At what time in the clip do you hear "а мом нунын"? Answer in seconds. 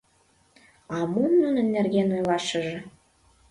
0.95-1.67